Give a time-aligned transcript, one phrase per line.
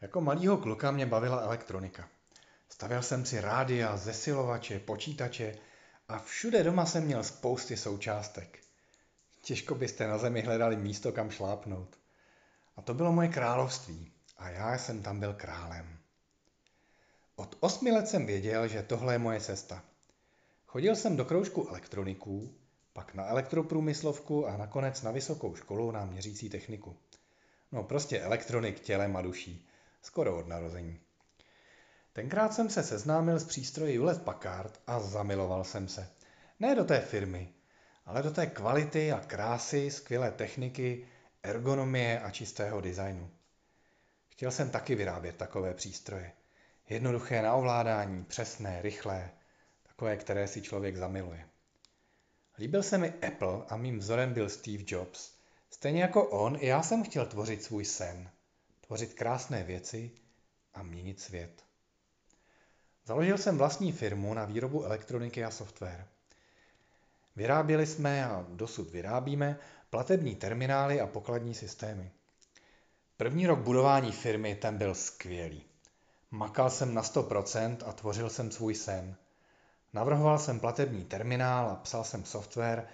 [0.00, 2.08] Jako malýho kluka mě bavila elektronika.
[2.68, 5.58] Stavěl jsem si rádia, zesilovače, počítače
[6.08, 8.58] a všude doma jsem měl spousty součástek.
[9.42, 11.96] Těžko byste na zemi hledali místo, kam šlápnout.
[12.76, 15.98] A to bylo moje království a já jsem tam byl králem.
[17.36, 19.84] Od osmi let jsem věděl, že tohle je moje cesta.
[20.66, 22.54] Chodil jsem do kroužku elektroniků,
[22.92, 26.96] pak na elektroprůmyslovku a nakonec na vysokou školu na měřící techniku.
[27.72, 29.67] No prostě elektronik tělem a duší.
[30.02, 31.00] Skoro od narození.
[32.12, 36.10] Tenkrát jsem se seznámil s přístroji Hewlett Packard a zamiloval jsem se.
[36.60, 37.52] Ne do té firmy,
[38.06, 41.06] ale do té kvality a krásy, skvělé techniky,
[41.42, 43.30] ergonomie a čistého designu.
[44.28, 46.32] Chtěl jsem taky vyrábět takové přístroje.
[46.88, 49.30] Jednoduché na ovládání, přesné, rychlé,
[49.82, 51.48] takové, které si člověk zamiluje.
[52.58, 55.32] Líbil se mi Apple a mým vzorem byl Steve Jobs.
[55.70, 58.30] Stejně jako on, i já jsem chtěl tvořit svůj sen.
[58.88, 60.10] Tvořit krásné věci
[60.74, 61.64] a měnit svět.
[63.04, 66.06] Založil jsem vlastní firmu na výrobu elektroniky a software.
[67.36, 69.58] Vyráběli jsme a dosud vyrábíme
[69.90, 72.10] platební terminály a pokladní systémy.
[73.16, 75.64] První rok budování firmy ten byl skvělý.
[76.30, 79.16] Makal jsem na 100% a tvořil jsem svůj sen.
[79.92, 82.88] Navrhoval jsem platební terminál a psal jsem software.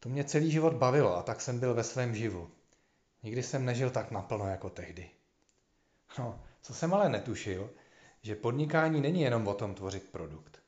[0.00, 2.50] To mě celý život bavilo a tak jsem byl ve svém živu.
[3.22, 5.10] Nikdy jsem nežil tak naplno jako tehdy.
[6.18, 7.70] No, co jsem ale netušil,
[8.22, 10.58] že podnikání není jenom o tom tvořit produkt.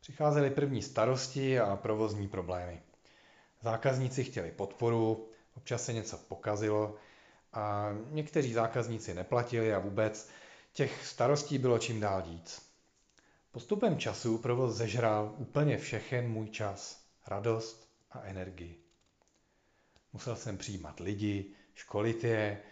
[0.00, 2.82] Přicházely první starosti a provozní problémy.
[3.62, 6.96] Zákazníci chtěli podporu, občas se něco pokazilo
[7.52, 10.28] a někteří zákazníci neplatili a vůbec
[10.72, 12.70] těch starostí bylo čím dál víc.
[13.52, 18.83] Postupem času provoz zežral úplně všechen můj čas, radost a energii.
[20.14, 22.62] Musel jsem přijímat lidi, školit je,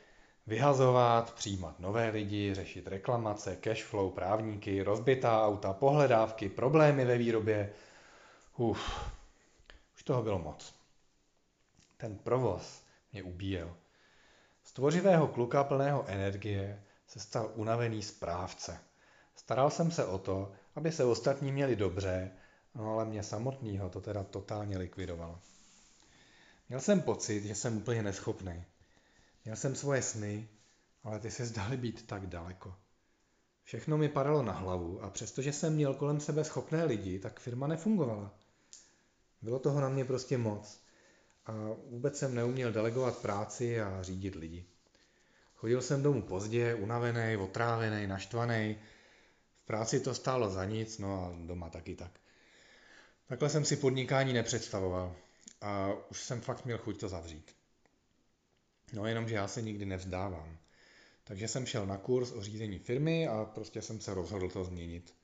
[0.46, 7.72] vyhazovat, přijímat nové lidi, řešit reklamace, cashflow, právníky, rozbitá auta, pohledávky, problémy ve výrobě.
[8.56, 9.10] Uf,
[9.94, 10.74] už toho bylo moc.
[11.96, 13.76] Ten provoz mě ubíjel.
[14.64, 18.80] Z tvořivého kluka plného energie se stal unavený správce.
[19.34, 22.30] Staral jsem se o to, aby se ostatní měli dobře,
[22.74, 25.38] no ale mě samotného to teda totálně likvidovalo.
[26.68, 28.64] Měl jsem pocit, že jsem úplně neschopný.
[29.44, 30.48] Měl jsem svoje sny,
[31.04, 32.74] ale ty se zdaly být tak daleko.
[33.64, 37.66] Všechno mi padalo na hlavu a přestože jsem měl kolem sebe schopné lidi, tak firma
[37.66, 38.34] nefungovala.
[39.42, 40.82] Bylo toho na mě prostě moc
[41.46, 41.52] a
[41.90, 44.64] vůbec jsem neuměl delegovat práci a řídit lidi.
[45.54, 48.78] Chodil jsem domů pozdě, unavený, otrávený, naštvaný.
[49.62, 52.10] V práci to stálo za nic, no a doma taky tak.
[53.28, 55.16] Takhle jsem si podnikání nepředstavoval
[55.60, 57.56] a už jsem fakt měl chuť to zavřít.
[58.92, 60.58] No jenom, že já se nikdy nevzdávám.
[61.24, 65.14] Takže jsem šel na kurz o řízení firmy a prostě jsem se rozhodl to změnit.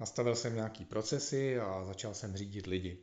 [0.00, 2.98] Nastavil jsem nějaký procesy a začal jsem řídit lidi.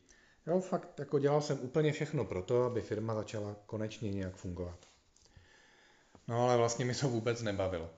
[0.48, 4.86] Jo, fakt jako dělal jsem úplně všechno pro to, aby firma začala konečně nějak fungovat.
[6.28, 7.90] No ale vlastně mi to vůbec nebavilo.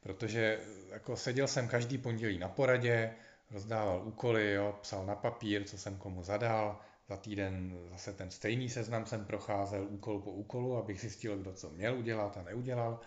[0.00, 0.60] Protože
[0.90, 3.14] jako seděl jsem každý pondělí na poradě,
[3.50, 8.68] rozdával úkoly, jo, psal na papír, co jsem komu zadal, za týden zase ten stejný
[8.68, 13.00] seznam jsem procházel úkol po úkolu, abych zjistil, kdo co měl udělat a neudělal.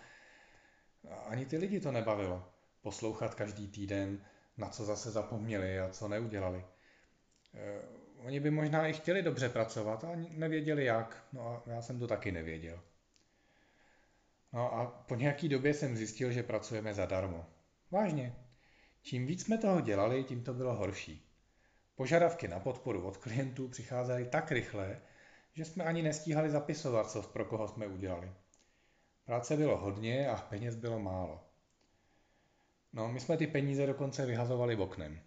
[1.10, 2.48] A ani ty lidi to nebavilo.
[2.82, 4.24] Poslouchat každý týden,
[4.56, 6.64] na co zase zapomněli a co neudělali.
[7.54, 7.80] E,
[8.18, 11.24] oni by možná i chtěli dobře pracovat, ale nevěděli jak.
[11.32, 12.80] No a já jsem to taky nevěděl.
[14.52, 17.46] No a po nějaký době jsem zjistil, že pracujeme zadarmo.
[17.90, 18.36] Vážně.
[19.02, 21.31] Čím víc jsme toho dělali, tím to bylo horší.
[21.94, 25.00] Požadavky na podporu od klientů přicházely tak rychle,
[25.52, 28.32] že jsme ani nestíhali zapisovat, co pro koho jsme udělali.
[29.24, 31.44] Práce bylo hodně a peněz bylo málo.
[32.92, 35.20] No, my jsme ty peníze dokonce vyhazovali oknem.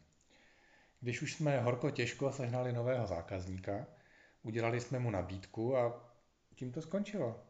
[0.99, 3.87] Když už jsme horko těžko sehnali nového zákazníka,
[4.43, 6.11] udělali jsme mu nabídku a
[6.55, 7.43] tím to skončilo.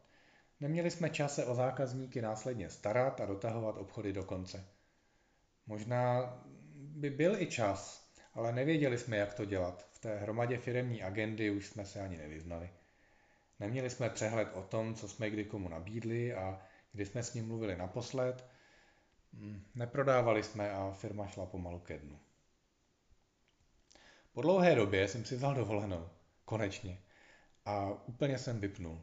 [0.60, 4.68] Neměli jsme čas se o zákazníky následně starat a dotahovat obchody do konce.
[5.66, 6.34] Možná
[6.74, 8.05] by byl i čas,
[8.36, 9.88] ale nevěděli jsme, jak to dělat.
[9.92, 12.70] V té hromadě firemní agendy už jsme se ani nevyznali.
[13.60, 16.62] Neměli jsme přehled o tom, co jsme kdy komu nabídli a
[16.92, 18.46] kdy jsme s ním mluvili naposled.
[19.34, 22.18] Hmm, neprodávali jsme a firma šla pomalu ke dnu.
[24.32, 26.08] Po dlouhé době jsem si vzal dovolenou.
[26.44, 26.98] Konečně.
[27.64, 29.02] A úplně jsem vypnul.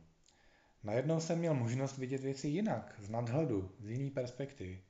[0.83, 4.83] Najednou jsem měl možnost vidět věci jinak, z nadhledu, z jiné perspektivy.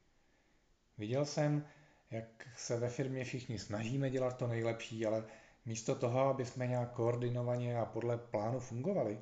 [0.98, 1.66] Viděl jsem,
[2.14, 5.24] jak se ve firmě všichni snažíme dělat to nejlepší, ale
[5.66, 9.20] místo toho, aby jsme nějak koordinovaně a podle plánu fungovali,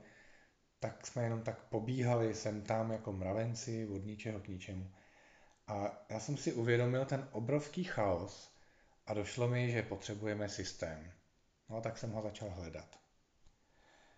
[0.79, 4.91] tak jsme jenom tak pobíhali sem tam jako mravenci od ničeho k ničemu.
[5.67, 8.55] A já jsem si uvědomil ten obrovský chaos
[9.05, 11.11] a došlo mi, že potřebujeme systém.
[11.69, 12.99] No a tak jsem ho začal hledat.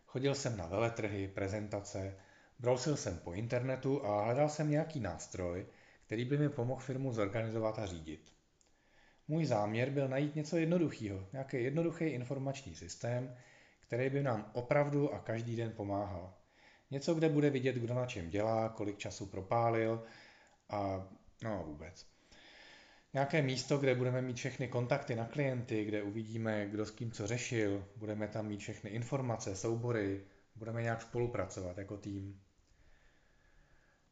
[0.05, 2.17] Chodil jsem na veletrhy, prezentace,
[2.59, 5.65] brousil jsem po internetu a hledal jsem nějaký nástroj,
[6.05, 8.33] který by mi pomohl firmu zorganizovat a řídit.
[9.27, 13.35] Můj záměr byl najít něco jednoduchého, nějaký jednoduchý informační systém,
[13.79, 16.33] který by nám opravdu a každý den pomáhal.
[16.91, 20.03] Něco, kde bude vidět, kdo na čem dělá, kolik času propálil
[20.69, 21.07] a
[21.43, 22.07] no vůbec.
[23.13, 27.27] Nějaké místo, kde budeme mít všechny kontakty na klienty, kde uvidíme, kdo s kým co
[27.27, 30.23] řešil, budeme tam mít všechny informace, soubory,
[30.55, 32.41] budeme nějak spolupracovat jako tým.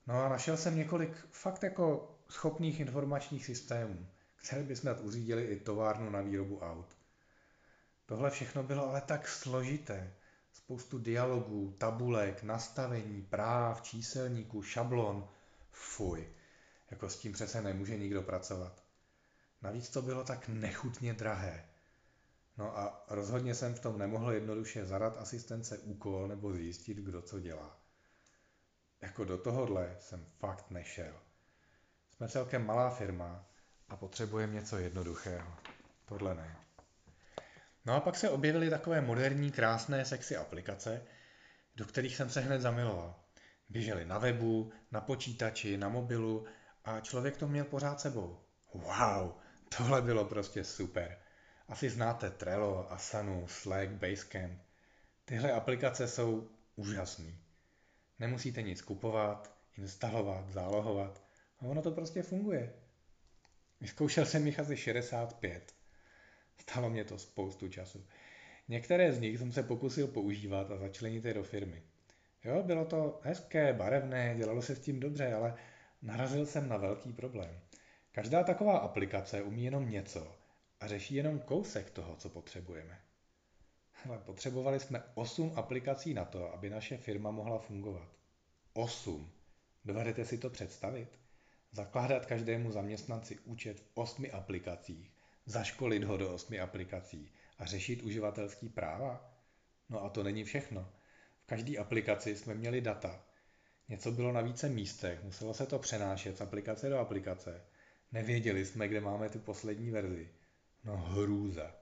[0.07, 4.07] No a našel jsem několik fakt jako schopných informačních systémů,
[4.41, 6.97] které by snad uřídili i továrnu na výrobu aut.
[8.05, 10.13] Tohle všechno bylo ale tak složité.
[10.53, 15.29] Spoustu dialogů, tabulek, nastavení, práv, číselníků, šablon.
[15.71, 16.27] Fuj,
[16.91, 18.83] jako s tím přece nemůže nikdo pracovat.
[19.61, 21.65] Navíc to bylo tak nechutně drahé.
[22.57, 27.39] No a rozhodně jsem v tom nemohl jednoduše zadat asistence úkol nebo zjistit, kdo co
[27.39, 27.79] dělá.
[29.01, 31.13] Jako do tohohle jsem fakt nešel.
[32.09, 33.50] Jsme celkem malá firma
[33.91, 35.53] a potřebujeme něco jednoduchého.
[36.05, 36.55] Tohle ne.
[37.85, 41.01] No a pak se objevily takové moderní, krásné, sexy aplikace,
[41.75, 43.15] do kterých jsem se hned zamiloval.
[43.69, 46.45] Běžely na webu, na počítači, na mobilu
[46.85, 48.39] a člověk to měl pořád sebou.
[48.73, 49.31] Wow,
[49.77, 51.17] tohle bylo prostě super.
[51.67, 54.61] Asi znáte Trello, Asanu, Slack, Basecamp.
[55.25, 57.31] Tyhle aplikace jsou úžasné.
[58.19, 61.23] Nemusíte nic kupovat, instalovat, zálohovat.
[61.59, 62.80] A ono to prostě funguje.
[63.81, 65.75] Vyzkoušel jsem jich asi 65.
[66.57, 68.05] Stalo mě to spoustu času.
[68.67, 71.83] Některé z nich jsem se pokusil používat a začlenit je do firmy.
[72.43, 75.55] Jo, bylo to hezké, barevné, dělalo se s tím dobře, ale
[76.01, 77.59] narazil jsem na velký problém.
[78.11, 80.35] Každá taková aplikace umí jenom něco
[80.79, 83.01] a řeší jenom kousek toho, co potřebujeme.
[84.05, 88.09] Ale potřebovali jsme 8 aplikací na to, aby naše firma mohla fungovat.
[88.73, 89.31] 8.
[89.85, 91.19] Dovedete si to představit?
[91.71, 95.11] Zakládat každému zaměstnanci účet v 8 aplikacích,
[95.45, 99.33] zaškolit ho do 8 aplikací a řešit uživatelský práva?
[99.89, 100.89] No a to není všechno.
[101.43, 103.23] V každé aplikaci jsme měli data.
[103.89, 107.61] Něco bylo na více místech, muselo se to přenášet z aplikace do aplikace.
[108.11, 110.29] Nevěděli jsme, kde máme tu poslední verzi.
[110.83, 111.75] No hrůza.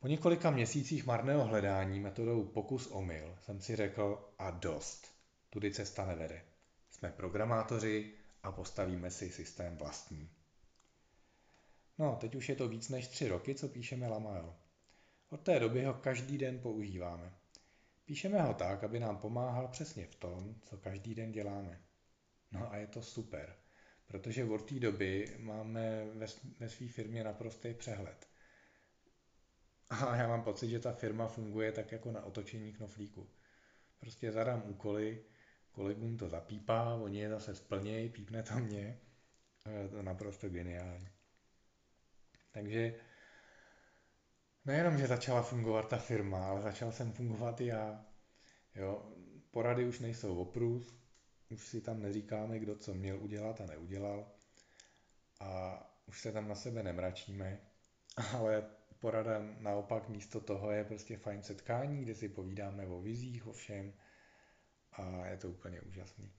[0.00, 5.06] Po několika měsících marného hledání metodou pokus omyl jsem si řekl a dost.
[5.50, 6.49] Tudy cesta nevede.
[7.00, 8.12] Jsme programátoři
[8.42, 10.30] a postavíme si systém vlastní.
[11.98, 14.54] No, teď už je to víc než tři roky, co píšeme Lamael.
[15.30, 17.34] Od té doby ho každý den používáme.
[18.04, 21.80] Píšeme ho tak, aby nám pomáhal přesně v tom, co každý den děláme.
[22.52, 23.56] No a je to super,
[24.06, 26.26] protože od té doby máme ve,
[26.58, 28.28] ve své firmě naprostý přehled.
[29.90, 33.30] A já mám pocit, že ta firma funguje tak jako na otočení knoflíku.
[34.00, 35.24] Prostě zadám úkoly,
[35.72, 39.00] kolegům to zapípá, oni je zase splnějí, pípne to mě.
[39.64, 41.08] A je to naprosto geniální.
[42.52, 42.94] Takže
[44.64, 48.04] nejenom, že začala fungovat ta firma, ale začal jsem fungovat i já.
[48.74, 49.12] Jo,
[49.50, 50.94] porady už nejsou oprus,
[51.50, 54.32] už si tam neříkáme, kdo co měl udělat a neudělal.
[55.40, 57.60] A už se tam na sebe nemračíme,
[58.36, 58.64] ale
[58.98, 63.92] porada naopak místo toho je prostě fajn setkání, kde si povídáme o vizích, o všem
[64.92, 66.32] a je to úplně úžasný.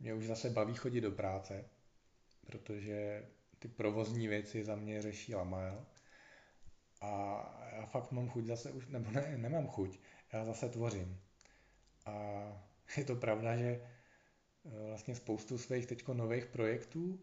[0.00, 1.64] Mě už zase baví chodit do práce,
[2.46, 3.26] protože
[3.58, 5.86] ty provozní věci za mě řeší Lamael
[7.00, 7.10] a
[7.76, 9.98] já fakt mám chuť zase už, nebo ne, nemám chuť,
[10.32, 11.20] já zase tvořím.
[12.06, 12.12] A
[12.96, 17.20] je to pravda, že eh, vlastně spoustu svých teďko nových projektů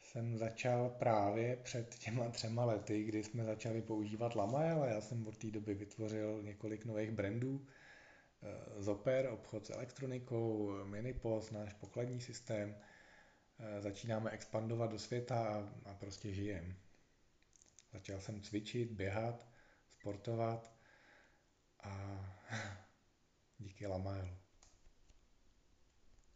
[0.00, 5.26] jsem začal právě před těma třema lety, kdy jsme začali používat Lamael a já jsem
[5.26, 7.66] od té doby vytvořil několik nových brandů.
[8.42, 12.76] Eh, Zoper, obchod s elektronikou, Minipost, náš pokladní systém.
[13.58, 16.76] Eh, začínáme expandovat do světa a, prostě žijem.
[17.92, 19.48] Začal jsem cvičit, běhat,
[19.88, 20.76] sportovat
[21.82, 22.20] a
[23.58, 24.36] díky Lamaelu.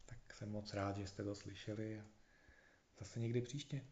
[0.06, 2.02] Tak jsem moc rád, že jste to slyšeli
[2.98, 3.84] zase někdy příště.